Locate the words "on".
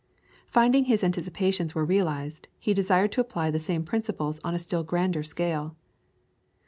4.43-4.55